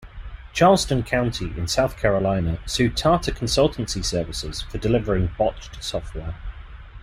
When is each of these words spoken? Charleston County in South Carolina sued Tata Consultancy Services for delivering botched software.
Charleston 0.51 1.03
County 1.03 1.53
in 1.55 1.67
South 1.67 1.95
Carolina 1.95 2.57
sued 2.65 2.97
Tata 2.97 3.31
Consultancy 3.31 4.03
Services 4.03 4.59
for 4.63 4.79
delivering 4.79 5.29
botched 5.37 5.77
software. 5.83 6.33